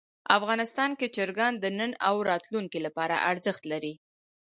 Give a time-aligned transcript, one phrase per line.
[0.37, 3.93] افغانستان کې چرګان د نن او راتلونکي لپاره ارزښت لري.